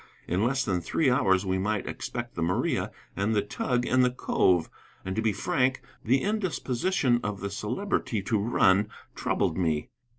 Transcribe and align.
In 0.27 0.43
less 0.43 0.65
than 0.65 0.81
three 0.81 1.11
hours 1.11 1.45
we 1.45 1.59
might 1.59 1.85
expect 1.85 2.33
the 2.33 2.41
Maria 2.41 2.89
and 3.15 3.35
the 3.35 3.43
tug 3.43 3.85
in 3.85 4.01
the 4.01 4.09
cove. 4.09 4.67
And, 5.05 5.15
to 5.15 5.21
be 5.21 5.31
frank, 5.31 5.83
the 6.03 6.23
indisposition 6.23 7.19
of 7.23 7.39
the 7.39 7.51
Celebrity 7.51 8.23
to 8.23 8.39
run 8.39 8.89
troubled 9.13 9.59
me. 9.59 9.89